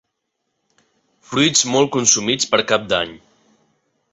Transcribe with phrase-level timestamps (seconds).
[1.31, 3.15] Fruits molt consumits per cap d'any.